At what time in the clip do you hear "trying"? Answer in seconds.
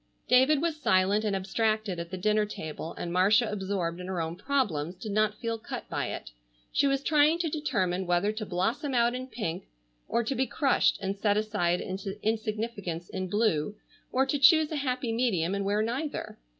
7.03-7.37